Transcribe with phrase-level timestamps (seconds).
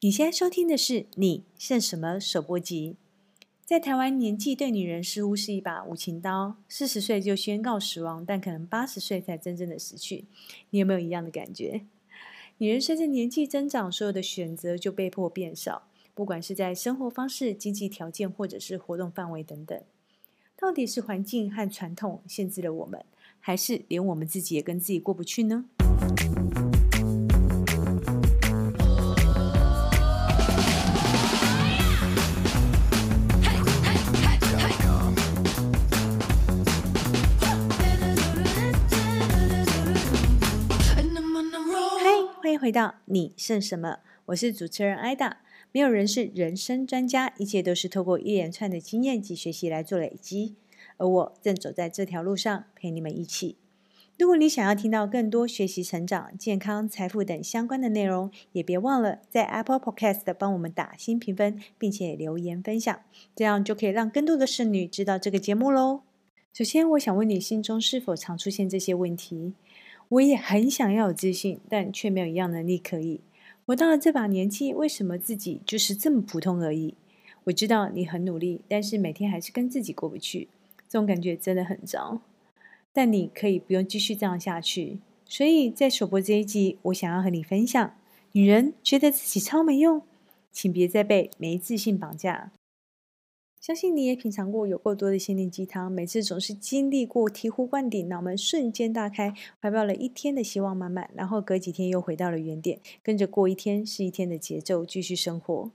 [0.00, 2.94] 你现在收听的是《你剩什么》首播集。
[3.66, 10.26] 在台湾，年纪对女人似乎是一把无情刀，四十岁就宣告死亡，但可能八十岁才真正的死去。
[10.70, 11.82] 你有没有一样的感觉？
[12.58, 19.82] 女人随着年纪增长，所有的选择就被迫变少，不管是在生活方式、经济条件，或者是活动范围等等。
[20.56, 23.04] 到底是环境和传统限制了我们，
[23.40, 25.64] 还是连我们自己也跟自己过不去呢？
[42.58, 44.00] 回到你剩什么？
[44.26, 45.38] 我是主持人艾达。
[45.70, 50.56] 没有人是人生专家，一切都是透过一连串的经验及学习来做累积。
[50.96, 53.56] 而我正走在这条路上，陪你们一起。
[54.18, 62.98] 如果你想要听到更多学习、成长、健康、财富等相关的内容，也别忘了在 Apple Podcast 帮我们打新评分，并且留言分享，
[63.36, 66.00] 这样就可以让更多的剩女知道这个节目喽。
[66.52, 69.54] 首先，我想问你心中是否常出现这些问题？
[70.10, 73.20] 我也很想要有自信，但却没有一样能力可以。
[73.66, 76.94] 我到了这把年纪，为什么自己就是这么普通而已？
[77.44, 80.48] 我知道你很努力，但是每天还是跟自己过不去，
[80.88, 82.22] 这种感觉真的很糟。
[82.92, 84.98] 但你可以不用继续这样下去。
[85.26, 87.94] 所以在首播这一集，我想要和你分享：
[88.32, 90.00] 女人觉得自己超没用，
[90.50, 92.50] 请别再被没自信绑架。
[93.60, 105.72] 相信你也品尝过有够多的心灵鸡汤，每次总是经历过醍醐灌顶，脑门瞬间大开，怀抱了一天的希望满满，然后隔几天又回到了原点，跟着过一天是一天的节奏继续生活。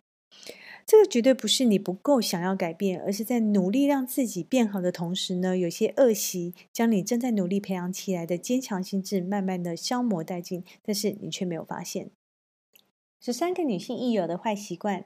[0.85, 12.09] 这个绝对不是你不够想要改变，而是在努力让自己变好的同时呢，有些恶习将你正在努力培养起来的坚强心智慢慢的消磨殆尽，但是你却没有发现。
[13.19, 15.05] 十三个女性易有的坏习惯。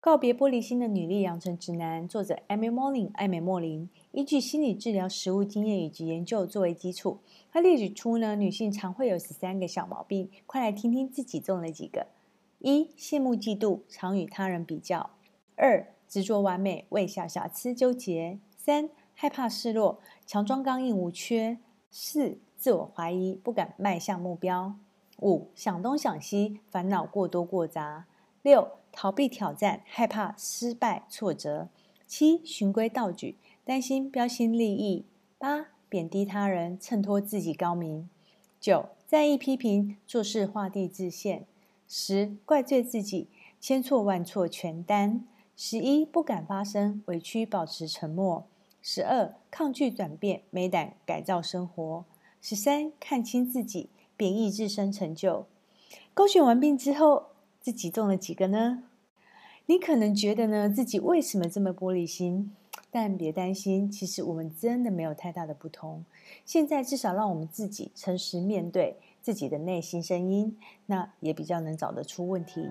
[0.00, 7.18] 告别玻璃心的女力养成指南，作者 Amy Morin 艾美莫林，依据心理治疗实务经验以及研究作为基础，
[7.50, 12.06] 她列举出呢女性常会有十三个小毛病，快来听听自己中了几个：
[12.60, 15.10] 一、羡慕嫉妒，常与他人比较；
[15.56, 21.56] 二、执着完美，为小瑕疵纠结；三、害怕示弱，强装刚硬无缺；
[21.90, 24.74] 四、自我怀疑，不敢迈向目标；
[25.22, 28.04] 五、想东想西，烦恼过多过杂；
[28.48, 31.68] 六、逃避挑战，害怕失败挫折；
[32.06, 35.04] 七、循规蹈矩，担心标新立异；
[35.36, 38.08] 八、贬低他人，衬托自己高明；
[38.58, 41.40] 九、在意批评，做事画地自限；
[41.86, 43.28] 十、怪罪自己，
[43.60, 48.44] 千错万错全担；十一、不敢发声，委屈保持沉默；
[48.80, 52.04] 十二、抗拒转变，没胆改造生活；
[52.40, 55.44] 十三、看清自己，贬义自身成就。
[56.14, 57.26] 勾选完毕之后，
[57.68, 58.84] 自己中了几个呢？
[59.66, 62.56] 你可能觉得呢，自己为什么这么玻璃心？
[62.90, 66.02] 但别担心，其实我们真的没有太大的不同。
[66.46, 70.56] 现在至少让我们自己诚实面对自己的内心声音，
[70.86, 72.66] 那也比较能找得出问题。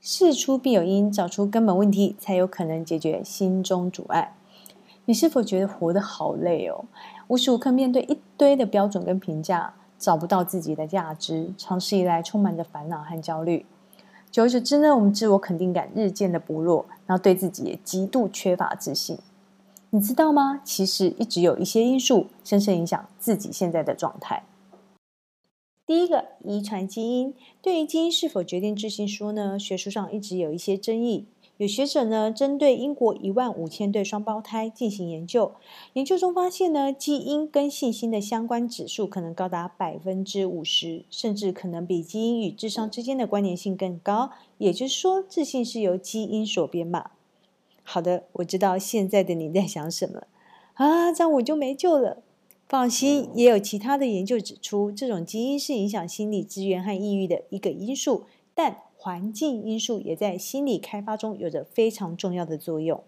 [0.00, 4.34] 事出必有因，找出根本问题，才有可能解决心中阻碍。
[5.06, 6.86] 你是否觉得活得好累哦？
[7.28, 9.74] 无时无刻面对一堆的标准跟评价。
[9.96, 13.64] 找不到自己的价值，长期以来充满着烦恼和焦虑。
[14.30, 19.16] 久而久之呢，我们自我肯定感日渐的薄弱，然后对自己也极度缺乏自信。
[19.90, 20.60] 你知道吗？
[20.62, 24.42] 其实一直有一些因素深深影响自己现在的状态。
[25.86, 27.32] 第一个，遗传基因。
[27.62, 31.28] 对于基因是否决定自信说呢，学术上一直有一些争议。
[31.58, 35.52] 有学者呢，针对英国一万五千对双胞胎进行研究，
[35.92, 44.30] 研究中发现呢，基因跟信心的相关指数可能高达百分之五十，甚至可能比基因与智商之间的关联性更高。
[44.58, 47.12] 也就是说，自信是由基因所编码。
[47.84, 50.24] 好的，我知道现在的你在想什么
[50.74, 51.12] 啊？
[51.12, 52.24] 这样我就没救了。
[52.68, 58.24] 放心，也有其他的研究指出，这种基因是影响心理资源和抑郁的一个因素，
[58.56, 58.78] 但。
[59.04, 63.04] 环境因素也在心理开发中有着非常重要的作用，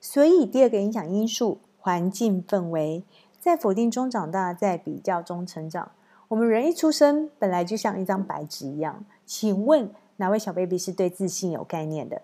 [0.00, 3.02] 所以第二个影响因素，环境氛围，
[3.40, 5.90] 在否定中长大，在比较中成长。
[6.28, 12.22] 我们人一出生本来就像一张白纸一样，请问哪位小 baby 是对自信有概念的？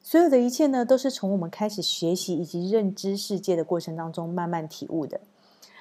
[0.00, 5.20] 所有的一切呢，都是从我们开始学习以及认知世界的过程当中慢慢体悟的。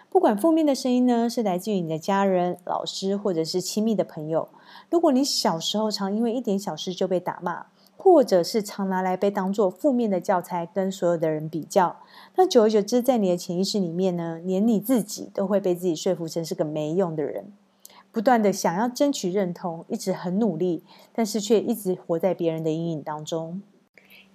[0.09, 4.49] 不管负面的声音呢，是来自于你的家人、老师，或者是亲密的朋友。
[4.89, 11.97] 如果你小时候常因为一点小事就被打骂，或者是常拿来被当作负面的教材，跟所有的人比较。
[12.35, 17.51] 那久而久之，在你的潜意识里面呢，连你自己都会被自己说服成是个没用的人，
[18.11, 20.83] 不断的想要争取认同，一直很努力，
[21.13, 23.61] 但是却一直活在别人的阴影当中。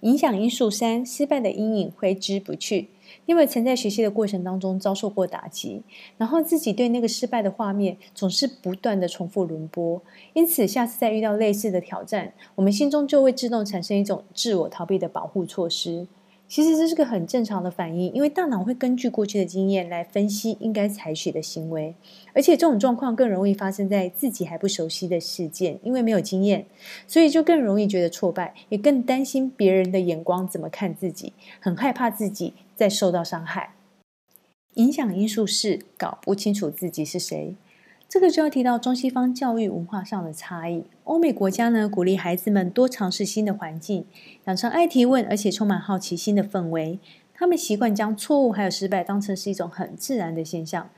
[0.01, 2.89] 影响因素三：失败的阴影挥之不去。
[3.25, 5.81] 因为曾在学习的过程当中遭受过打击，
[6.17, 10.01] 然后自己对那个失败的画面总是不断的重复轮播，
[10.33, 16.07] 因此下次再遇到类似的挑战，我们心中就会自动产生一种自我逃避的保护措施。
[16.45, 21.95] 其实这是个很正常的反应，因为大脑会根据过去的经验来分析应该采取的行为，
[22.31, 26.63] 而且这种状况更容易发生在自己还不熟悉的事件，因为没有经验，
[27.07, 33.75] 所以就更容易觉得挫败，也更担心别人的眼光怎么看自己，很害怕自己再受到伤害。
[34.75, 37.55] 影响因素是搞不清楚自己是谁。
[38.09, 40.85] 这个就要提到中西方教育文化上的差异。
[41.03, 44.05] 欧美国家呢，鼓励孩子们多尝试新的环境，
[44.45, 46.99] 养成爱提问而且充满好奇心的氛围。
[47.33, 50.89] 他们习惯将错误还有失败当成是一种很自然的现象。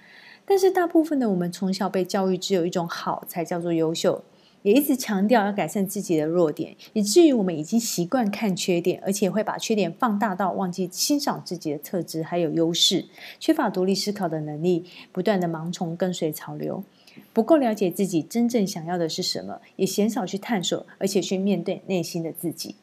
[0.46, 4.24] 但是大部分的我们从小被教育只有一种好才叫做优秀，
[4.66, 13.06] 也一直强调要改善自己的弱点，以至于我们已经习惯看缺点，而且会把缺点放大到忘记欣赏自己的特质还有优势，
[13.40, 16.84] 缺乏独立思考的能力，不断的盲从跟随潮流。
[17.32, 22.78] 不够了解自己真正想要的是什么，也鲜少去探索，而且去面对内心的自己。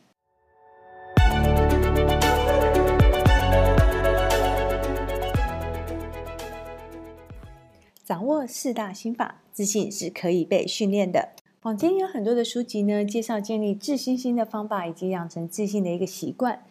[8.05, 11.31] 掌握四大心法，自信是可以被训练的。
[11.63, 16.65] 坊间有很多的书籍呢，介绍建立自信心的方法，以及养成自信的一个习惯。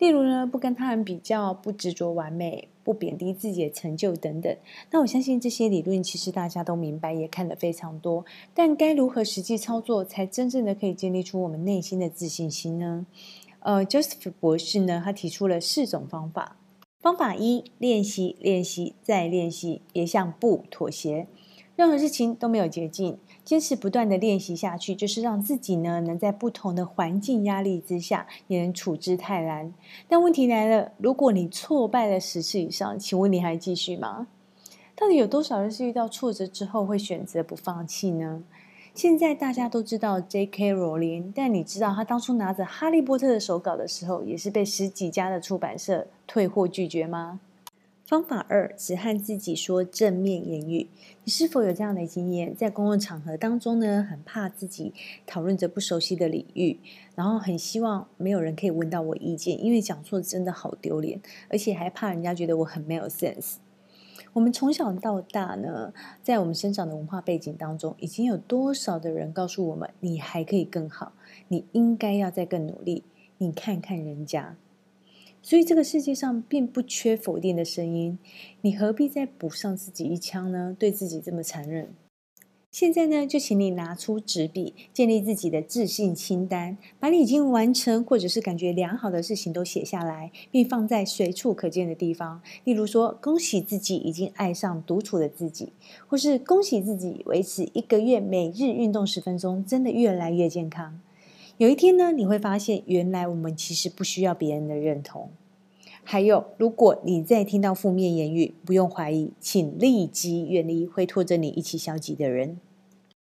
[0.00, 4.52] 例如呢，不跟他人比较，不执着完美，不贬低自己的成就等等。
[4.90, 8.24] 那我相信这些理论其实大家都明白，也看得非常多。
[8.52, 13.06] 但该如何实际操作，才真正的可以建立出我们内心的自信心呢？
[13.60, 16.56] 呃，Joseph 博士呢，他提出了四种方法。
[17.00, 21.28] 方法一：练习，练习，再练习，别向不妥协。
[21.74, 23.18] 任何事情都没有捷径。
[23.44, 29.72] 坚持不断的练习下去，就是让自己呢能在不同的环境压力之下也能处之泰然。
[30.08, 34.28] 但问题来了，如果你挫败了十次以上，请问你还继续吗？
[34.94, 38.44] 到底有多少人是遇到挫折之后会选择不放弃呢？
[38.94, 40.72] 现在大家都知道 J.K.
[40.72, 47.40] 罗琳，但你知道他当初拿着《哈利波特》的手稿的时候，也是被十几家的出版社退货拒绝吗？
[48.12, 50.90] 方法二，只和自己说正面言语。
[51.24, 52.54] 你是否有这样的经验？
[52.54, 54.92] 在公共场合当中呢，很怕自己
[55.26, 56.78] 讨论着不熟悉的领域，
[57.14, 63.54] 然后很希望没有人可以问到我意见，因为讲错真的好丢脸，而且还怕人家觉得我很没有 sense。
[64.34, 71.14] 我们从小到大呢，在我们生长的文化背景当中，已经有多少的人告诉我们，你还可以更好，
[71.48, 73.04] 你应该要再更努力，
[73.38, 74.58] 你看看人家。
[75.42, 78.18] 所以这个世界上并不缺否定的声音，
[78.60, 80.74] 你何必再补上自己一枪呢？
[80.78, 81.92] 对自己这么残忍。
[82.70, 92.40] 现在呢，就请你拿出纸笔，建立自己的自信清单，把你已经完成或者是感觉良好的事情都写下来，并放在随处可见的地方。
[92.64, 95.74] 例如说，恭喜自己已经爱上独处的自己，
[96.06, 100.98] 或是恭喜自己维持一个月每日运动十分钟，真的越来越健康。
[101.58, 105.30] 有一天呢，你会发现，原来我们其实不需要别人的认同。
[106.02, 112.58] 还有，如果你再听到负面言语，不用怀疑，请立即远离会拖着你一起消极的人。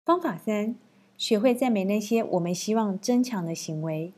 [0.05, 0.77] 方法三：
[1.17, 4.13] 学会赞美那些我们希望增强的行为。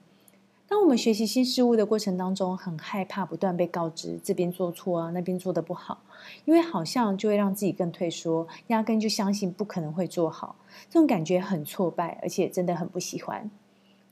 [0.68, 6.02] 当我们学习新事物的过程当中，很害怕不断被告知这边做错啊，那边做的不好，
[6.44, 10.56] 因为好像就会让自己更退缩，压根就相信不可能会做好，
[10.90, 13.50] 这种感觉很挫败，而且真的很不喜欢。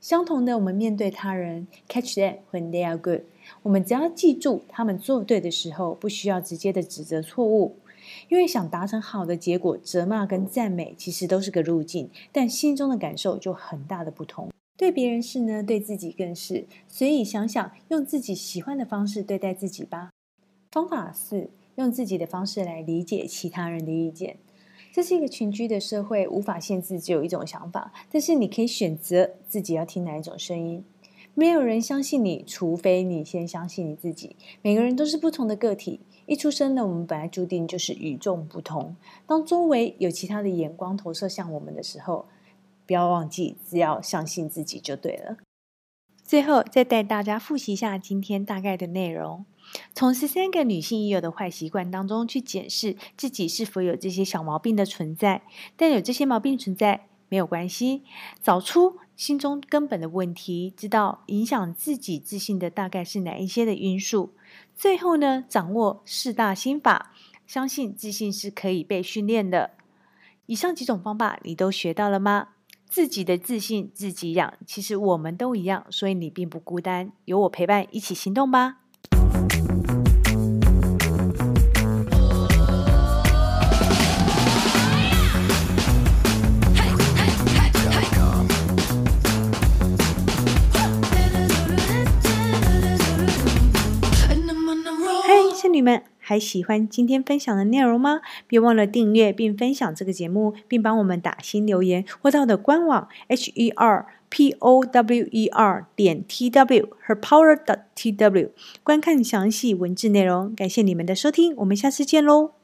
[0.01, 3.21] 相同的，我们面对他人，catch them when they are good。
[3.63, 7.77] 我们只要记住他们做对的时候，不需要直接的指责错误，
[8.31, 14.51] 因为想达成好的结果，责骂跟赞美其实都是个路径，但心中的感受就很大的不同。
[14.79, 16.65] 对别人是呢，对自己更是。
[16.89, 20.09] 所以想想用自己喜欢的方式对待自己吧。
[20.71, 24.39] 方法四，用自己的方式来理解其他人的意见。
[25.01, 30.85] 这是一个群居的社会，无法限制只有一种想法，但是你可以选择自己要听哪一种声音。
[31.33, 34.37] 没有人相信你，除非你先相信你自己。
[34.61, 38.95] 每个人都是不同的个体，一出生呢，我们本来注定就是与众不同。
[39.27, 42.27] 当周围有其他的眼光投射向我们的时候，
[42.87, 45.39] 不要忘记，只要相信自己就对了。
[46.23, 49.47] 最后，再带大家复习一下今天大概的内容。
[49.95, 55.43] 从十三个女性已有的坏习惯当中去检视自己是否有这些小毛病的存在，
[55.77, 58.03] 但有这些毛病存在没有关系，
[58.43, 64.33] 找出心中根本的问题，知道影响自己自信的大概是哪一些的因素。
[64.75, 67.13] 最后呢，掌握四大心法，
[67.47, 69.71] 相信自信是可以被训练的。
[70.47, 72.49] 以上几种方法你都学到了吗？
[72.87, 78.79] 自己的自信自己养，其实我们都一样，所以你并不孤单，有我陪伴，一起行动吧。
[95.61, 98.23] 仙女们还喜欢今天分享的内容吗？
[98.47, 108.11] 别忘了订阅并分享这个节目，并帮我们打新留言，或到我的官网 h e r p o w e r 点 t w her power 的 t
[108.11, 108.51] w
[108.83, 110.55] 观看详细文字内容。
[110.55, 112.60] 感谢你们的收听，我们下次见喽。